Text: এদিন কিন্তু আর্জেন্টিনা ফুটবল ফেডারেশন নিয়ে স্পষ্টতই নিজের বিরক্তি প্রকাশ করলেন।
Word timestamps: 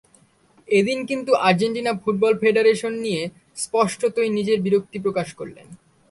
এদিন 0.69 0.99
কিন্তু 1.09 1.31
আর্জেন্টিনা 1.47 1.91
ফুটবল 2.01 2.33
ফেডারেশন 2.41 2.93
নিয়ে 3.05 3.21
স্পষ্টতই 3.57 4.29
নিজের 4.37 4.57
বিরক্তি 4.65 4.97
প্রকাশ 5.05 5.27
করলেন। 5.39 5.67